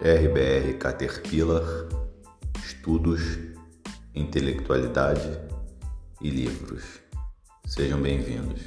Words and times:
RBR 0.00 0.78
Caterpillar, 0.78 1.88
estudos, 2.64 3.20
intelectualidade 4.14 5.40
e 6.22 6.30
livros. 6.30 6.84
Sejam 7.66 8.00
bem-vindos. 8.00 8.60